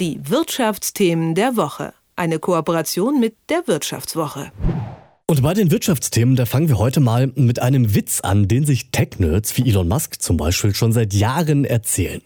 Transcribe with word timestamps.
Die 0.00 0.18
Wirtschaftsthemen 0.22 1.34
der 1.34 1.58
Woche. 1.58 1.92
Eine 2.16 2.38
Kooperation 2.38 3.20
mit 3.20 3.36
der 3.50 3.66
Wirtschaftswoche. 3.66 4.50
Und 5.26 5.42
bei 5.42 5.52
den 5.52 5.70
Wirtschaftsthemen, 5.70 6.36
da 6.36 6.46
fangen 6.46 6.68
wir 6.68 6.78
heute 6.78 7.00
mal 7.00 7.30
mit 7.34 7.60
einem 7.60 7.94
Witz 7.94 8.22
an, 8.22 8.48
den 8.48 8.64
sich 8.64 8.92
Tech-Nerds 8.92 9.58
wie 9.58 9.68
Elon 9.68 9.88
Musk 9.88 10.22
zum 10.22 10.38
Beispiel 10.38 10.74
schon 10.74 10.92
seit 10.92 11.12
Jahren 11.12 11.66
erzählen. 11.66 12.22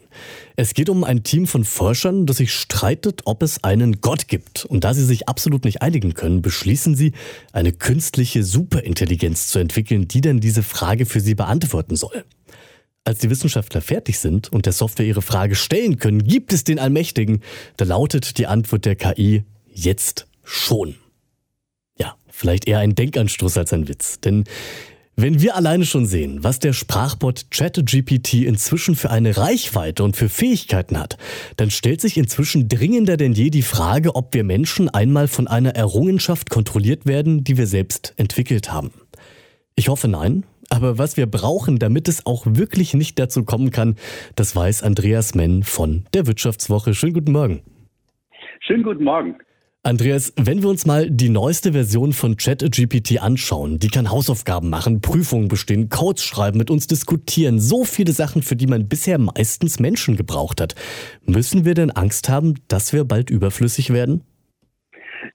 Es 0.55 0.73
geht 0.73 0.87
um 0.87 1.03
ein 1.03 1.23
Team 1.23 1.47
von 1.47 1.65
Forschern, 1.65 2.25
das 2.25 2.37
sich 2.37 2.53
streitet, 2.53 3.23
ob 3.25 3.43
es 3.43 3.61
einen 3.65 3.99
Gott 3.99 4.29
gibt. 4.29 4.63
Und 4.63 4.85
da 4.85 4.93
sie 4.93 5.03
sich 5.03 5.27
absolut 5.27 5.65
nicht 5.65 5.81
einigen 5.81 6.13
können, 6.13 6.41
beschließen 6.41 6.95
sie, 6.95 7.11
eine 7.51 7.73
künstliche 7.73 8.45
Superintelligenz 8.45 9.49
zu 9.49 9.59
entwickeln, 9.59 10.07
die 10.07 10.21
dann 10.21 10.39
diese 10.39 10.63
Frage 10.63 11.05
für 11.05 11.19
sie 11.19 11.35
beantworten 11.35 11.97
soll. 11.97 12.23
Als 13.05 13.19
die 13.19 13.29
Wissenschaftler 13.29 13.81
fertig 13.81 14.17
sind 14.17 14.51
und 14.51 14.65
der 14.65 14.73
Software 14.73 15.05
ihre 15.05 15.21
Frage 15.21 15.53
stellen 15.53 15.97
können, 15.97 16.23
gibt 16.23 16.51
es 16.51 16.63
den 16.63 16.79
Allmächtigen, 16.79 17.41
da 17.77 17.85
lautet 17.85 18.39
die 18.39 18.47
Antwort 18.47 18.85
der 18.85 18.95
KI 18.95 19.43
jetzt 19.71 20.25
schon. 20.43 20.95
Ja, 21.99 22.15
vielleicht 22.31 22.67
eher 22.67 22.79
ein 22.79 22.95
Denkanstoß 22.95 23.59
als 23.59 23.73
ein 23.73 23.87
Witz. 23.87 24.19
Denn 24.21 24.45
wenn 25.15 25.39
wir 25.39 25.55
alleine 25.55 25.85
schon 25.85 26.07
sehen, 26.07 26.43
was 26.43 26.57
der 26.57 26.73
Sprachbot 26.73 27.51
ChatGPT 27.51 28.33
inzwischen 28.33 28.95
für 28.95 29.11
eine 29.11 29.37
Reichweite 29.37 30.03
und 30.03 30.17
für 30.17 30.27
Fähigkeiten 30.27 30.99
hat, 30.99 31.17
dann 31.57 31.69
stellt 31.69 32.01
sich 32.01 32.17
inzwischen 32.17 32.67
dringender 32.67 33.17
denn 33.17 33.33
je 33.33 33.51
die 33.51 33.61
Frage, 33.61 34.15
ob 34.15 34.33
wir 34.33 34.43
Menschen 34.43 34.89
einmal 34.89 35.27
von 35.27 35.47
einer 35.47 35.75
Errungenschaft 35.75 36.49
kontrolliert 36.49 37.05
werden, 37.05 37.43
die 37.43 37.55
wir 37.55 37.67
selbst 37.67 38.15
entwickelt 38.17 38.73
haben. 38.73 38.91
Ich 39.75 39.89
hoffe 39.89 40.07
nein, 40.07 40.43
aber 40.75 40.97
was 40.97 41.17
wir 41.17 41.25
brauchen, 41.25 41.79
damit 41.79 42.07
es 42.07 42.25
auch 42.25 42.45
wirklich 42.45 42.93
nicht 42.93 43.17
dazu 43.17 43.43
kommen 43.43 43.71
kann, 43.71 43.95
das 44.35 44.55
weiß 44.55 44.83
Andreas 44.83 45.33
Menn 45.33 45.63
von 45.63 46.05
der 46.13 46.27
Wirtschaftswoche. 46.27 46.93
Schönen 46.93 47.13
guten 47.13 47.31
Morgen. 47.31 47.61
Schönen 48.59 48.83
guten 48.83 49.03
Morgen. 49.03 49.35
Andreas, 49.83 50.33
wenn 50.35 50.63
wir 50.63 50.69
uns 50.69 50.87
mal 50.87 51.11
die 51.11 51.29
neueste 51.29 51.73
Version 51.73 52.11
von 52.11 52.37
ChatGPT 52.37 53.21
anschauen, 53.21 53.77
die 53.77 53.89
kann 53.89 54.09
Hausaufgaben 54.09 54.71
machen, 54.71 54.99
Prüfungen 54.99 55.47
bestehen, 55.47 55.89
Codes 55.89 56.23
schreiben, 56.23 56.57
mit 56.57 56.71
uns 56.71 56.87
diskutieren, 56.87 57.59
so 57.59 57.83
viele 57.83 58.11
Sachen, 58.11 58.41
für 58.41 58.55
die 58.55 58.65
man 58.65 58.87
bisher 58.87 59.19
meistens 59.19 59.79
Menschen 59.79 60.17
gebraucht 60.17 60.59
hat. 60.59 60.73
Müssen 61.23 61.65
wir 61.65 61.75
denn 61.75 61.91
Angst 61.91 62.29
haben, 62.29 62.55
dass 62.67 62.93
wir 62.93 63.05
bald 63.05 63.29
überflüssig 63.29 63.93
werden? 63.93 64.23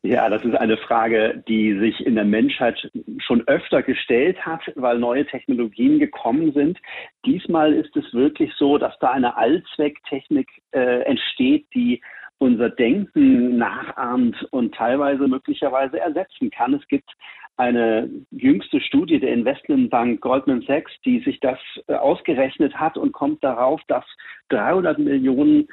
Ja, 0.03 0.31
das 0.31 0.43
ist 0.45 0.55
eine 0.55 0.79
Frage, 0.79 1.45
die 1.47 1.79
sich 1.79 2.07
in 2.07 2.15
der 2.15 2.25
Menschheit 2.25 2.91
schon 3.19 3.47
öfter 3.47 3.83
gestellt 3.83 4.39
hat, 4.47 4.63
weil 4.75 4.99
neue 4.99 5.27
Technologien 5.27 5.99
gekommen 5.99 6.53
sind. 6.53 6.79
Diesmal 7.27 7.75
ist 7.75 7.95
es 7.97 8.15
wirklich 8.15 8.51
so, 8.55 8.79
dass 8.79 8.99
da 9.01 9.11
eine 9.11 9.37
Allzwecktechnik 9.37 10.49
äh, 10.71 11.03
entsteht, 11.03 11.67
die 11.75 12.01
unser 12.39 12.71
Denken 12.71 13.59
nachahmt 13.59 14.43
und 14.51 14.75
teilweise 14.75 15.29
möglicherweise 15.29 16.01
ersetzen 16.01 16.51
kann. 16.51 16.73
Es 16.73 16.89
gibt 16.89 17.11
eine 17.59 18.09
jüngste 18.31 18.81
Studie 18.81 19.21
der 19.21 19.35
Investmentbank 19.35 20.23
Goldman 20.23 20.63
Sachs, 20.63 20.93
die 21.05 21.21
sich 21.21 21.41
das 21.41 21.59
äh, 21.89 21.95
ausgerechnet 21.95 22.75
hat 22.75 22.97
und 22.97 23.13
kommt 23.13 23.45
darauf, 23.45 23.83
dass 23.87 24.07
300 24.49 24.99
Millionen 24.99 25.69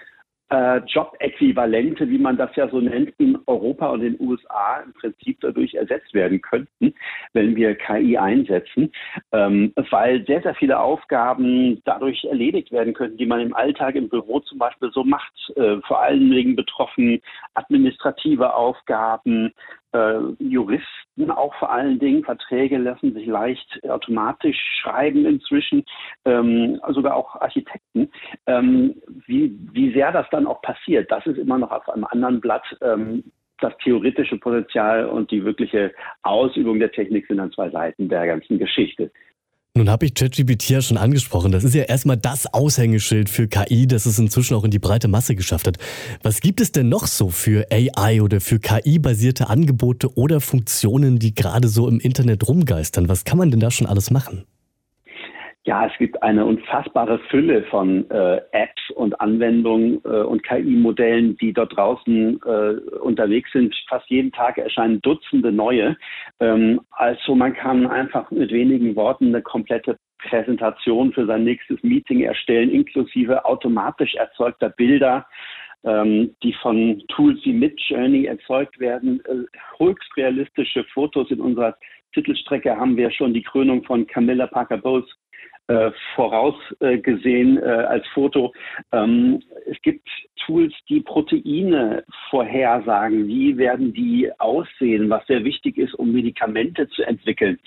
äh, 0.49 0.77
Jobäquivalente, 0.87 2.09
wie 2.09 2.17
man 2.17 2.37
das 2.37 2.55
ja 2.55 2.69
so 2.69 2.79
nennt, 2.79 3.13
in 3.17 3.37
Europa 3.47 3.87
und 3.87 4.01
den 4.01 4.19
USA 4.19 4.81
im 4.85 4.93
Prinzip 4.93 5.39
dadurch 5.41 5.73
ersetzt 5.73 6.13
werden 6.13 6.41
könnten, 6.41 6.93
wenn 7.33 7.55
wir 7.55 7.75
KI 7.75 8.17
einsetzen, 8.17 8.91
ähm, 9.31 9.73
weil 9.89 10.25
sehr, 10.25 10.41
sehr 10.41 10.55
viele 10.55 10.79
Aufgaben 10.79 11.81
dadurch 11.85 12.23
erledigt 12.25 12.71
werden 12.71 12.93
könnten, 12.93 13.17
die 13.17 13.25
man 13.25 13.41
im 13.41 13.55
Alltag 13.55 13.95
im 13.95 14.09
Büro 14.09 14.39
zum 14.39 14.57
Beispiel 14.57 14.89
so 14.91 15.03
macht. 15.03 15.33
Äh, 15.55 15.77
vor 15.87 16.01
allen 16.01 16.29
Dingen 16.31 16.55
betroffen 16.55 17.21
administrative 17.53 18.53
Aufgaben, 18.53 19.53
äh, 19.97 20.43
Juristen 20.43 21.31
auch 21.31 21.53
vor 21.55 21.71
allen 21.71 21.99
Dingen. 21.99 22.23
Verträge 22.23 22.77
lassen 22.77 23.13
sich 23.13 23.25
leicht 23.25 23.79
automatisch 23.87 24.57
schreiben 24.81 25.25
inzwischen, 25.25 25.83
ähm, 26.25 26.79
sogar 26.89 27.15
auch 27.15 27.35
Architekten. 27.41 28.09
Ähm, 28.45 28.95
wie, 29.25 29.57
wie 29.71 29.91
sehr 29.93 30.11
das 30.11 30.27
dann 30.31 30.47
auch 30.47 30.61
passiert, 30.61 31.11
das 31.11 31.25
ist 31.25 31.37
immer 31.37 31.57
noch 31.57 31.71
auf 31.71 31.89
einem 31.89 32.05
anderen 32.05 32.39
Blatt. 32.41 32.63
Ähm, 32.81 33.23
das 33.59 33.75
theoretische 33.83 34.37
Potenzial 34.37 35.07
und 35.07 35.31
die 35.31 35.43
wirkliche 35.43 35.91
Ausübung 36.21 36.77
der 36.77 36.91
Technik 36.91 37.25
sind 37.25 37.37
dann 37.37 37.51
zwei 37.51 37.71
Seiten 37.71 38.07
der 38.07 38.27
ganzen 38.27 38.59
Geschichte. 38.59 39.11
Nun 39.77 39.89
habe 39.91 40.07
ich 40.07 40.15
ChatGPT 40.15 40.69
ja 40.69 40.81
schon 40.81 40.97
angesprochen. 40.97 41.51
Das 41.51 41.63
ist 41.63 41.75
ja 41.75 41.83
erstmal 41.83 42.17
das 42.17 42.51
Aushängeschild 42.51 43.29
für 43.29 43.47
KI, 43.47 43.85
das 43.85 44.07
es 44.07 44.17
inzwischen 44.17 44.55
auch 44.55 44.63
in 44.63 44.71
die 44.71 44.79
breite 44.79 45.07
Masse 45.07 45.35
geschafft 45.35 45.67
hat. 45.67 45.77
Was 46.23 46.41
gibt 46.41 46.61
es 46.61 46.71
denn 46.71 46.89
noch 46.89 47.05
so 47.05 47.29
für 47.29 47.67
AI 47.71 48.21
oder 48.23 48.41
für 48.41 48.59
KI-basierte 48.59 49.49
Angebote 49.49 50.17
oder 50.17 50.41
Funktionen, 50.41 51.19
die 51.19 51.35
gerade 51.35 51.67
so 51.67 51.87
im 51.87 51.99
Internet 51.99 52.47
rumgeistern? 52.47 53.07
Was 53.07 53.23
kann 53.23 53.37
man 53.37 53.51
denn 53.51 53.59
da 53.59 53.69
schon 53.69 53.85
alles 53.85 54.09
machen? 54.09 54.45
Ja, 55.67 55.85
es 55.85 55.97
gibt 55.97 56.23
eine 56.23 56.45
unfassbare 56.45 57.19
Fülle 57.29 57.61
von 57.63 58.09
äh, 58.09 58.39
Apps 58.53 58.89
und 58.95 59.19
Anwendungen 59.19 59.99
äh, 60.05 60.21
und 60.21 60.41
KI-Modellen, 60.43 61.35
die 61.39 61.51
dort 61.51 61.75
draußen 61.75 62.39
äh, 62.41 62.97
unterwegs 62.99 63.51
sind. 63.51 63.75
Fast 63.89 64.09
jeden 64.09 64.31
Tag 64.31 64.57
erscheinen 64.57 65.01
Dutzende 65.01 65.51
neue. 65.51 65.97
Ähm, 66.39 66.79
also 66.91 67.35
man 67.35 67.53
kann 67.53 67.85
einfach 67.85 68.31
mit 68.31 68.49
wenigen 68.53 68.95
Worten 68.95 69.27
eine 69.27 69.41
komplette 69.41 69.97
Präsentation 70.19 71.11
für 71.11 71.25
sein 71.25 71.43
nächstes 71.43 71.83
Meeting 71.83 72.21
erstellen, 72.21 72.71
inklusive 72.71 73.43
automatisch 73.43 74.15
erzeugter 74.15 74.69
Bilder 74.69 75.27
ähm, 75.83 76.33
die 76.43 76.53
von 76.53 77.03
Tools 77.09 77.39
wie 77.43 77.53
Midjourney 77.53 78.25
erzeugt 78.25 78.79
werden. 78.79 79.21
Äh, 79.25 79.83
höchst 79.83 80.15
realistische 80.15 80.85
Fotos 80.93 81.29
in 81.29 81.41
unserer 81.41 81.75
Titelstrecke 82.13 82.75
haben 82.75 82.95
wir 82.95 83.11
schon 83.11 83.33
die 83.33 83.43
Krönung 83.43 83.83
von 83.83 84.07
Camilla 84.07 84.47
Parker 84.47 84.77
Bowles 84.77 85.05
äh, 85.67 85.91
vorausgesehen 86.15 87.57
äh, 87.57 87.65
als 87.65 88.07
Foto. 88.13 88.53
Ähm, 88.91 89.41
es 89.69 89.81
gibt 89.81 90.07
Tools, 90.45 90.73
die 90.87 91.01
Proteine 91.01 92.03
vorhersagen. 92.29 93.27
Wie 93.27 93.57
werden 93.57 93.93
die 93.93 94.31
aussehen, 94.39 95.09
was 95.09 95.25
sehr 95.27 95.43
wichtig 95.43 95.77
ist, 95.77 95.93
um 95.93 96.11
Medikamente 96.13 96.87
zu 96.89 97.03
entwickeln. 97.03 97.59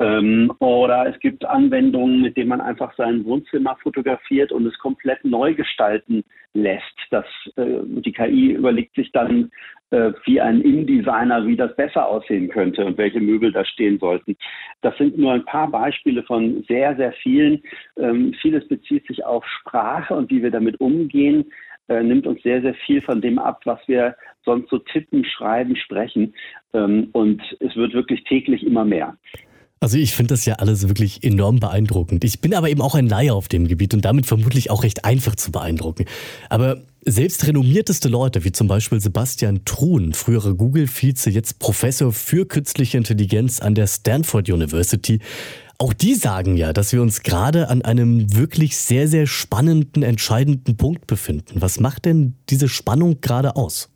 Ähm, 0.00 0.52
oder 0.58 1.06
es 1.06 1.18
gibt 1.20 1.44
Anwendungen, 1.44 2.22
mit 2.22 2.36
denen 2.36 2.48
man 2.48 2.60
einfach 2.60 2.94
sein 2.96 3.24
Wohnzimmer 3.24 3.76
fotografiert 3.82 4.50
und 4.50 4.66
es 4.66 4.78
komplett 4.78 5.24
neu 5.24 5.54
gestalten 5.54 6.24
lässt. 6.54 6.98
Das, 7.10 7.26
äh, 7.56 7.80
die 7.84 8.12
KI 8.12 8.52
überlegt 8.52 8.94
sich 8.94 9.12
dann, 9.12 9.50
äh, 9.90 10.12
wie 10.24 10.40
ein 10.40 10.62
InDesigner, 10.62 11.46
wie 11.46 11.56
das 11.56 11.76
besser 11.76 12.06
aussehen 12.08 12.48
könnte 12.48 12.84
und 12.84 12.96
welche 12.96 13.20
Möbel 13.20 13.52
da 13.52 13.64
stehen 13.64 13.98
sollten. 13.98 14.36
Das 14.80 14.96
sind 14.96 15.18
nur 15.18 15.32
ein 15.32 15.44
paar 15.44 15.70
Beispiele 15.70 16.22
von 16.22 16.64
sehr, 16.68 16.96
sehr 16.96 17.12
vielen. 17.12 17.62
Ähm, 17.98 18.34
vieles 18.40 18.66
bezieht 18.68 19.06
sich 19.06 19.24
auf 19.24 19.46
Sprache 19.46 20.14
und 20.14 20.30
wie 20.30 20.42
wir 20.42 20.50
damit 20.50 20.80
umgehen 20.80 21.44
äh, 21.88 22.02
nimmt 22.02 22.26
uns 22.26 22.42
sehr, 22.42 22.62
sehr 22.62 22.74
viel 22.74 23.02
von 23.02 23.20
dem 23.20 23.38
ab, 23.38 23.60
was 23.64 23.80
wir 23.86 24.16
sonst 24.44 24.70
so 24.70 24.78
tippen, 24.78 25.24
schreiben, 25.24 25.76
sprechen. 25.76 26.34
Ähm, 26.72 27.08
und 27.12 27.42
es 27.60 27.76
wird 27.76 27.92
wirklich 27.92 28.24
täglich 28.24 28.64
immer 28.64 28.84
mehr. 28.84 29.16
Also 29.82 29.98
ich 29.98 30.12
finde 30.12 30.34
das 30.34 30.44
ja 30.44 30.54
alles 30.54 30.86
wirklich 30.86 31.24
enorm 31.24 31.58
beeindruckend. 31.58 32.22
Ich 32.22 32.40
bin 32.40 32.54
aber 32.54 32.70
eben 32.70 32.80
auch 32.80 32.94
ein 32.94 33.08
Laie 33.08 33.34
auf 33.34 33.48
dem 33.48 33.66
Gebiet 33.66 33.94
und 33.94 34.04
damit 34.04 34.26
vermutlich 34.26 34.70
auch 34.70 34.84
recht 34.84 35.04
einfach 35.04 35.34
zu 35.34 35.50
beeindrucken. 35.50 36.04
Aber 36.48 36.82
selbst 37.04 37.44
renommierteste 37.48 38.08
Leute, 38.08 38.44
wie 38.44 38.52
zum 38.52 38.68
Beispiel 38.68 39.00
Sebastian 39.00 39.64
Truhn, 39.64 40.12
frühere 40.12 40.54
Google-Vize, 40.54 41.30
jetzt 41.30 41.58
Professor 41.58 42.12
für 42.12 42.46
künstliche 42.46 42.96
Intelligenz 42.96 43.58
an 43.58 43.74
der 43.74 43.88
Stanford 43.88 44.48
University, 44.48 45.18
auch 45.78 45.92
die 45.92 46.14
sagen 46.14 46.56
ja, 46.56 46.72
dass 46.72 46.92
wir 46.92 47.02
uns 47.02 47.24
gerade 47.24 47.68
an 47.68 47.82
einem 47.82 48.36
wirklich 48.36 48.76
sehr, 48.76 49.08
sehr 49.08 49.26
spannenden, 49.26 50.04
entscheidenden 50.04 50.76
Punkt 50.76 51.08
befinden. 51.08 51.60
Was 51.60 51.80
macht 51.80 52.04
denn 52.04 52.36
diese 52.50 52.68
Spannung 52.68 53.20
gerade 53.20 53.56
aus? 53.56 53.91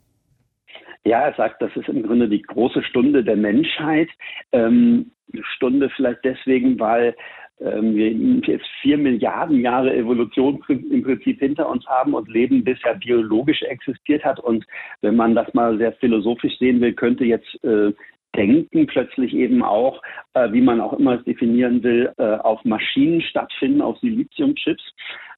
Ja, 1.06 1.20
er 1.20 1.34
sagt, 1.34 1.62
das 1.62 1.70
ist 1.76 1.88
im 1.88 2.02
Grunde 2.02 2.28
die 2.28 2.42
große 2.42 2.82
Stunde 2.82 3.22
der 3.22 3.36
Menschheit. 3.36 4.08
Ähm, 4.50 5.12
Stunde 5.54 5.88
vielleicht 5.90 6.24
deswegen, 6.24 6.80
weil 6.80 7.14
ähm, 7.60 7.94
wir 7.94 8.10
jetzt 8.52 8.66
vier 8.82 8.98
Milliarden 8.98 9.60
Jahre 9.60 9.94
Evolution 9.94 10.60
im 10.68 11.04
Prinzip 11.04 11.38
hinter 11.38 11.68
uns 11.68 11.86
haben 11.86 12.12
und 12.12 12.28
Leben 12.28 12.64
bisher 12.64 12.96
biologisch 12.96 13.62
existiert 13.62 14.24
hat. 14.24 14.40
Und 14.40 14.66
wenn 15.00 15.14
man 15.14 15.36
das 15.36 15.54
mal 15.54 15.78
sehr 15.78 15.92
philosophisch 15.92 16.58
sehen 16.58 16.80
will, 16.80 16.92
könnte 16.92 17.24
jetzt 17.24 17.62
äh, 17.62 17.92
Denken 18.34 18.88
plötzlich 18.88 19.32
eben 19.32 19.62
auch, 19.62 20.02
äh, 20.34 20.50
wie 20.52 20.60
man 20.60 20.80
auch 20.80 20.92
immer 20.94 21.14
es 21.18 21.24
definieren 21.24 21.84
will, 21.84 22.12
äh, 22.18 22.34
auf 22.38 22.64
Maschinen 22.64 23.22
stattfinden, 23.22 23.80
auf 23.80 23.96
Siliziumchips. 24.00 24.82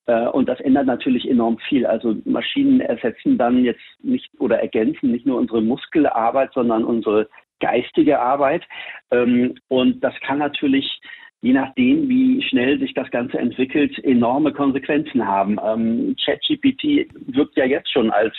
Äh, 0.08 0.26
und 0.28 0.48
das 0.48 0.60
ändert 0.60 0.86
natürlich 0.86 1.28
enorm 1.30 1.58
viel. 1.68 1.86
Also 1.86 2.16
Maschinen 2.24 2.80
ersetzen 2.80 3.38
dann 3.38 3.62
jetzt 3.62 3.84
nicht 4.02 4.28
oder 4.40 4.58
ergänzen 4.58 5.12
nicht 5.12 5.26
nur 5.26 5.38
unsere 5.38 5.62
Muskelarbeit, 5.62 6.52
sondern 6.54 6.84
unsere 6.84 7.28
geistige 7.60 8.18
Arbeit. 8.18 8.64
Ähm, 9.12 9.54
und 9.68 10.02
das 10.02 10.14
kann 10.26 10.38
natürlich 10.38 11.00
je 11.40 11.52
nachdem, 11.52 12.08
wie 12.08 12.42
schnell 12.42 12.80
sich 12.80 12.94
das 12.94 13.08
Ganze 13.12 13.38
entwickelt, 13.38 13.96
enorme 14.02 14.52
Konsequenzen 14.52 15.24
haben. 15.24 15.56
Ähm, 15.64 16.16
ChatGPT 16.24 17.08
wirkt 17.32 17.56
ja 17.56 17.64
jetzt 17.64 17.92
schon 17.92 18.10
als 18.10 18.34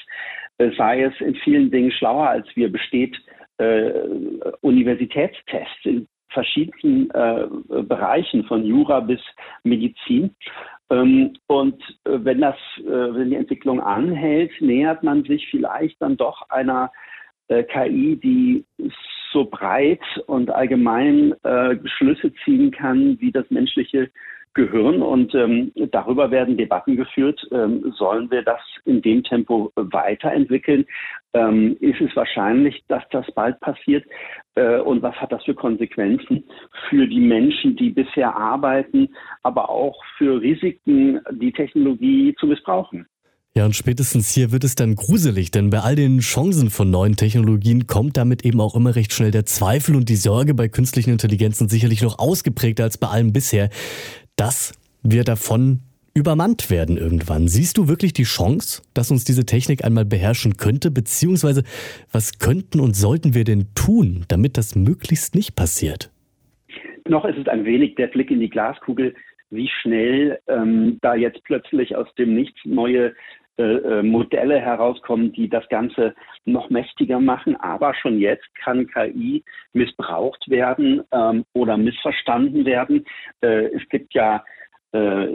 äh, 0.58 0.72
sei 0.78 1.04
es 1.04 1.14
in 1.22 1.36
vielen 1.36 1.72
Dingen 1.72 1.92
schlauer 1.92 2.28
als 2.28 2.48
wir, 2.56 2.70
besteht 2.70 3.18
äh, 3.58 3.92
Universitätstests 4.62 5.86
in 5.86 6.08
verschiedensten 6.30 7.10
äh, 7.12 7.48
Bereichen 7.84 8.44
von 8.46 8.64
Jura 8.66 9.00
bis 9.00 9.22
Medizin. 9.64 10.36
Ähm, 10.90 11.34
und 11.48 11.82
äh, 12.06 12.18
wenn 12.24 12.42
das, 12.42 12.56
äh, 12.80 12.84
wenn 13.14 13.30
die 13.30 13.36
Entwicklung 13.36 13.80
anhält, 13.80 14.52
nähert 14.60 15.04
man 15.04 15.24
sich 15.24 15.48
vielleicht 15.50 16.02
dann 16.02 16.18
doch 16.18 16.50
einer 16.50 16.92
äh, 17.48 17.64
KI, 17.64 18.16
die 18.18 18.66
so 19.32 19.46
breit 19.46 20.02
und 20.26 20.50
allgemein 20.50 21.36
Schlüsse 21.86 22.34
ziehen 22.44 22.72
kann, 22.72 23.16
wie 23.20 23.32
das 23.32 23.46
menschliche 23.52 24.10
Gehirn. 24.56 25.04
Und 25.04 25.36
ähm, 25.36 25.72
darüber 25.92 26.32
werden 26.32 26.58
Debatten 26.58 26.96
geführt. 26.96 27.40
Ähm, 27.52 27.94
sollen 27.96 28.32
wir 28.32 28.42
das 28.42 28.60
in 28.86 29.04
dem 29.04 29.24
Tempo 29.24 29.72
weiterentwickeln? 29.76 30.88
Ist 31.80 32.02
es 32.02 32.16
wahrscheinlich, 32.16 32.84
dass 32.88 33.04
das 33.12 33.32
bald 33.36 33.60
passiert? 33.60 34.04
Äh, 34.60 34.82
und 34.82 35.02
was 35.02 35.16
hat 35.16 35.32
das 35.32 35.44
für 35.46 35.56
Konsequenzen 35.56 36.44
für 36.90 37.08
die 37.08 37.22
Menschen, 37.22 37.78
die 37.78 37.92
bisher 37.92 38.36
arbeiten, 38.36 39.08
aber 39.44 39.70
auch 39.70 39.96
für 40.18 40.42
Risiken, 40.42 41.20
die 41.32 41.54
Technologie 41.54 42.36
zu 42.40 42.46
missbrauchen? 42.46 43.08
Ja, 43.56 43.66
und 43.66 43.76
spätestens 43.76 44.34
hier 44.34 44.52
wird 44.52 44.64
es 44.64 44.76
dann 44.76 44.96
gruselig, 44.96 45.52
denn 45.52 45.70
bei 45.70 45.80
all 45.80 45.96
den 45.96 46.20
Chancen 46.20 46.70
von 46.70 46.92
neuen 46.92 47.16
Technologien 47.16 47.88
kommt 47.88 48.18
damit 48.18 48.46
eben 48.46 48.62
auch 48.62 48.76
immer 48.76 48.96
recht 48.96 49.14
schnell 49.14 49.32
der 49.32 49.46
Zweifel 49.46 49.96
und 49.96 50.08
die 50.10 50.18
Sorge 50.18 50.54
bei 50.54 50.68
künstlichen 50.68 51.12
Intelligenzen 51.12 51.68
sicherlich 51.70 52.02
noch 52.02 52.20
ausgeprägter 52.20 52.84
als 52.84 52.98
bei 52.98 53.08
allem 53.08 53.34
bisher, 53.34 53.70
dass 54.36 54.74
wir 55.04 55.24
davon 55.24 55.80
übermannt 56.20 56.70
werden 56.70 56.98
irgendwann. 56.98 57.48
Siehst 57.48 57.78
du 57.78 57.88
wirklich 57.88 58.14
die 58.14 58.24
Chance, 58.24 58.84
dass 58.94 59.10
uns 59.10 59.24
diese 59.24 59.46
Technik 59.46 59.84
einmal 59.84 60.06
beherrschen 60.06 60.58
könnte, 60.58 60.92
beziehungsweise 60.92 61.64
was 62.12 62.40
könnten 62.40 62.80
und 62.80 62.96
sollten 62.96 63.34
wir 63.34 63.46
denn 63.46 63.68
tun, 63.74 64.26
damit 64.28 64.58
das 64.58 64.76
möglichst 64.76 65.34
nicht 65.34 65.56
passiert? 65.56 66.12
Noch 67.08 67.26
ist 67.26 67.38
es 67.38 67.48
ein 67.48 67.66
wenig 67.66 67.96
der 67.96 68.08
Blick 68.08 68.30
in 68.30 68.40
die 68.40 68.50
Glaskugel, 68.50 69.16
wie 69.50 69.70
schnell 69.82 70.40
ähm, 70.48 71.00
da 71.02 71.16
jetzt 71.16 71.44
plötzlich 71.46 71.96
aus 71.96 72.08
dem 72.16 72.36
Nichts 72.36 72.60
neue 72.66 73.14
äh, 73.60 73.64
äh, 73.64 74.04
Modelle 74.04 74.60
herauskommen, 74.60 75.34
die 75.34 75.50
das 75.50 75.68
Ganze 75.70 76.14
noch 76.46 76.70
mächtiger 76.70 77.20
machen. 77.20 77.58
Aber 77.58 77.94
schon 77.94 78.20
jetzt 78.20 78.48
kann 78.56 78.88
KI 78.88 79.44
missbraucht 79.74 80.50
werden 80.50 81.02
ähm, 81.12 81.44
oder 81.54 81.76
missverstanden 81.78 82.66
werden. 82.66 83.06
Äh, 83.42 83.66
es 83.76 83.82
gibt 83.90 84.14
ja 84.14 84.46
äh, 84.92 85.28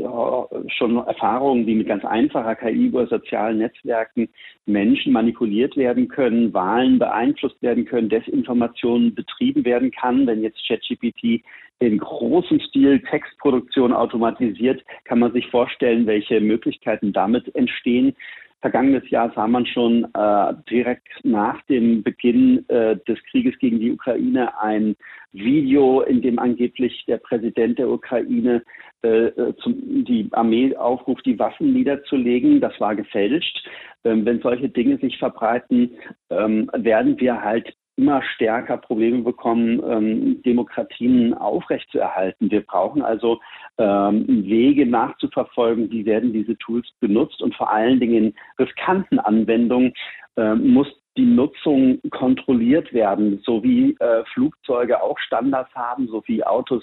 schon 0.68 0.96
Erfahrungen, 0.96 1.66
wie 1.66 1.76
mit 1.76 1.86
ganz 1.86 2.04
einfacher 2.04 2.56
KI 2.56 2.86
über 2.86 3.06
sozialen 3.06 3.58
Netzwerken 3.58 4.28
Menschen 4.66 5.12
manipuliert 5.12 5.76
werden 5.76 6.08
können, 6.08 6.52
Wahlen 6.52 6.98
beeinflusst 6.98 7.62
werden 7.62 7.84
können, 7.84 8.08
Desinformationen 8.08 9.14
betrieben 9.14 9.64
werden 9.64 9.92
kann. 9.92 10.26
Wenn 10.26 10.42
jetzt 10.42 10.66
ChatGPT 10.66 11.44
in 11.78 11.98
großem 11.98 12.60
Stil 12.60 13.00
Textproduktion 13.00 13.92
automatisiert, 13.92 14.82
kann 15.04 15.18
man 15.20 15.32
sich 15.32 15.46
vorstellen, 15.50 16.06
welche 16.06 16.40
Möglichkeiten 16.40 17.12
damit 17.12 17.54
entstehen. 17.54 18.16
Vergangenes 18.64 19.10
Jahr 19.10 19.30
sah 19.34 19.46
man 19.46 19.66
schon 19.66 20.06
äh, 20.14 20.54
direkt 20.70 21.06
nach 21.22 21.60
dem 21.66 22.02
Beginn 22.02 22.66
äh, 22.70 22.96
des 23.06 23.22
Krieges 23.30 23.58
gegen 23.58 23.78
die 23.78 23.92
Ukraine 23.92 24.58
ein 24.58 24.96
Video, 25.32 26.00
in 26.00 26.22
dem 26.22 26.38
angeblich 26.38 27.04
der 27.06 27.18
Präsident 27.18 27.78
der 27.78 27.90
Ukraine 27.90 28.62
äh, 29.02 29.52
zum, 29.58 30.06
die 30.06 30.30
Armee 30.32 30.74
aufruft, 30.74 31.26
die 31.26 31.38
Waffen 31.38 31.74
niederzulegen. 31.74 32.62
Das 32.62 32.72
war 32.80 32.96
gefälscht. 32.96 33.68
Ähm, 34.02 34.24
wenn 34.24 34.40
solche 34.40 34.70
Dinge 34.70 34.96
sich 34.96 35.18
verbreiten, 35.18 35.90
ähm, 36.30 36.70
werden 36.72 37.20
wir 37.20 37.42
halt 37.42 37.70
immer 37.96 38.22
stärker 38.22 38.78
Probleme 38.78 39.22
bekommen, 39.22 39.82
ähm, 39.86 40.42
Demokratien 40.42 41.34
aufrechtzuerhalten. 41.34 42.50
Wir 42.50 42.62
brauchen 42.62 43.02
also 43.02 43.40
ähm, 43.78 44.26
Wege 44.28 44.86
nachzuverfolgen, 44.86 45.90
wie 45.90 46.06
werden 46.06 46.32
diese 46.32 46.56
Tools 46.58 46.86
benutzt 47.00 47.42
und 47.42 47.54
vor 47.54 47.70
allen 47.70 48.00
Dingen 48.00 48.14
in 48.14 48.34
riskanten 48.58 49.18
Anwendungen 49.18 49.92
ähm, 50.36 50.72
muss 50.72 50.88
die 51.16 51.24
Nutzung 51.24 52.00
kontrolliert 52.10 52.92
werden, 52.92 53.40
so 53.44 53.62
wie 53.62 53.96
äh, 54.00 54.24
Flugzeuge 54.32 55.00
auch 55.00 55.18
Standards 55.20 55.72
haben, 55.74 56.08
so 56.08 56.22
wie 56.26 56.44
Autos 56.44 56.82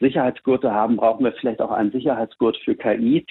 Sicherheitsgurte 0.00 0.70
haben, 0.70 0.96
brauchen 0.96 1.24
wir 1.24 1.32
vielleicht 1.32 1.62
auch 1.62 1.70
einen 1.70 1.90
Sicherheitsgurt 1.90 2.58
für 2.58 2.74
KI. 2.74 3.24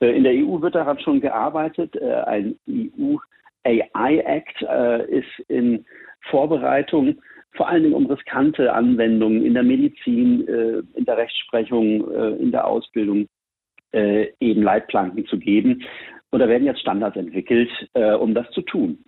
Äh, 0.00 0.16
in 0.16 0.22
der 0.22 0.34
EU 0.34 0.60
wird 0.60 0.76
daran 0.76 1.00
schon 1.00 1.20
gearbeitet. 1.20 1.96
Äh, 1.96 2.22
ein 2.22 2.58
EU 2.68 3.16
AI 3.64 4.18
Act 4.18 4.62
äh, 4.62 5.04
ist 5.10 5.38
in 5.48 5.84
Vorbereitung, 6.30 7.20
vor 7.58 7.68
allen 7.68 7.82
Dingen 7.82 7.94
um 7.94 8.06
riskante 8.06 8.72
Anwendungen 8.72 9.44
in 9.44 9.52
der 9.52 9.64
Medizin, 9.64 10.46
äh, 10.48 10.82
in 10.94 11.04
der 11.04 11.18
Rechtsprechung, 11.18 12.10
äh, 12.10 12.28
in 12.40 12.52
der 12.52 12.66
Ausbildung 12.66 13.26
äh, 13.92 14.28
eben 14.40 14.62
Leitplanken 14.62 15.26
zu 15.26 15.38
geben. 15.38 15.82
Und 16.30 16.38
da 16.38 16.48
werden 16.48 16.64
jetzt 16.64 16.80
Standards 16.80 17.16
entwickelt, 17.16 17.70
um 18.20 18.34
das 18.34 18.46
zu 18.50 18.60
tun. 18.60 19.02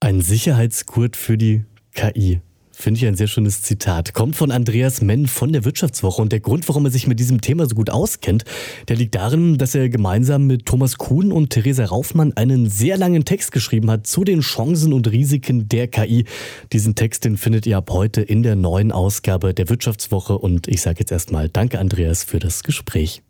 Ein 0.00 0.20
Sicherheitsgurt 0.20 1.16
für 1.16 1.38
die 1.38 1.64
KI. 1.94 2.42
Finde 2.80 2.98
ich 2.98 3.06
ein 3.06 3.14
sehr 3.14 3.26
schönes 3.26 3.60
Zitat. 3.60 4.14
Kommt 4.14 4.36
von 4.36 4.50
Andreas 4.50 5.02
Menn 5.02 5.26
von 5.26 5.52
der 5.52 5.66
Wirtschaftswoche. 5.66 6.22
Und 6.22 6.32
der 6.32 6.40
Grund, 6.40 6.66
warum 6.66 6.86
er 6.86 6.90
sich 6.90 7.06
mit 7.06 7.20
diesem 7.20 7.42
Thema 7.42 7.66
so 7.66 7.74
gut 7.74 7.90
auskennt, 7.90 8.44
der 8.88 8.96
liegt 8.96 9.14
darin, 9.14 9.58
dass 9.58 9.74
er 9.74 9.90
gemeinsam 9.90 10.46
mit 10.46 10.64
Thomas 10.64 10.96
Kuhn 10.96 11.30
und 11.30 11.50
Theresa 11.50 11.84
Raufmann 11.84 12.32
einen 12.38 12.70
sehr 12.70 12.96
langen 12.96 13.26
Text 13.26 13.52
geschrieben 13.52 13.90
hat 13.90 14.06
zu 14.06 14.24
den 14.24 14.40
Chancen 14.40 14.94
und 14.94 15.10
Risiken 15.12 15.68
der 15.68 15.88
KI. 15.88 16.24
Diesen 16.72 16.94
Text, 16.94 17.26
den 17.26 17.36
findet 17.36 17.66
ihr 17.66 17.76
ab 17.76 17.90
heute 17.90 18.22
in 18.22 18.42
der 18.42 18.56
neuen 18.56 18.92
Ausgabe 18.92 19.52
der 19.52 19.68
Wirtschaftswoche. 19.68 20.38
Und 20.38 20.66
ich 20.66 20.80
sage 20.80 21.00
jetzt 21.00 21.12
erstmal 21.12 21.50
Danke, 21.50 21.80
Andreas, 21.80 22.24
für 22.24 22.38
das 22.38 22.62
Gespräch. 22.62 23.22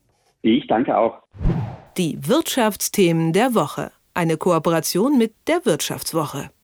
Ich 0.43 0.69
danke 0.69 0.97
auch. 0.97 1.25
Die 1.97 2.19
Wirtschaftsthemen 2.25 3.33
der 3.33 3.57
Woche. 3.57 3.91
Eine 4.15 4.37
Kooperation 4.37 5.19
mit 5.19 5.35
der 5.49 5.65
Wirtschaftswoche. 5.65 6.51